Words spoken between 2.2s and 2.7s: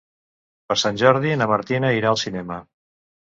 cinema.